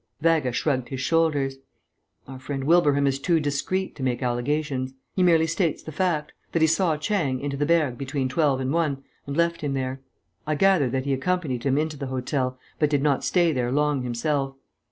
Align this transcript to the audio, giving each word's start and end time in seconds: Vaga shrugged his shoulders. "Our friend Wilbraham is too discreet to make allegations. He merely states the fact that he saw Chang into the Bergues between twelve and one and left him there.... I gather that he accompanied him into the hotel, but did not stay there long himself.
Vaga 0.19 0.51
shrugged 0.51 0.89
his 0.89 0.99
shoulders. 0.99 1.57
"Our 2.27 2.39
friend 2.39 2.63
Wilbraham 2.63 3.05
is 3.05 3.19
too 3.19 3.39
discreet 3.39 3.95
to 3.95 4.01
make 4.01 4.23
allegations. 4.23 4.95
He 5.15 5.21
merely 5.21 5.45
states 5.45 5.83
the 5.83 5.91
fact 5.91 6.33
that 6.53 6.63
he 6.63 6.67
saw 6.67 6.97
Chang 6.97 7.39
into 7.39 7.55
the 7.55 7.67
Bergues 7.67 7.99
between 7.99 8.27
twelve 8.27 8.59
and 8.59 8.73
one 8.73 9.03
and 9.27 9.37
left 9.37 9.61
him 9.61 9.75
there.... 9.75 10.01
I 10.47 10.55
gather 10.55 10.89
that 10.89 11.05
he 11.05 11.13
accompanied 11.13 11.65
him 11.67 11.77
into 11.77 11.97
the 11.97 12.07
hotel, 12.07 12.57
but 12.79 12.89
did 12.89 13.03
not 13.03 13.23
stay 13.23 13.51
there 13.51 13.71
long 13.71 14.01
himself. 14.01 14.55